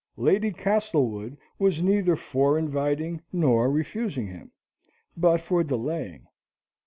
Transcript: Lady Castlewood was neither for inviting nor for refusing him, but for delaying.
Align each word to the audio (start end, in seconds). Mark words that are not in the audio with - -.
Lady 0.17 0.51
Castlewood 0.51 1.37
was 1.59 1.83
neither 1.83 2.15
for 2.15 2.57
inviting 2.57 3.21
nor 3.31 3.67
for 3.67 3.71
refusing 3.71 4.25
him, 4.25 4.49
but 5.15 5.39
for 5.39 5.63
delaying. 5.63 6.25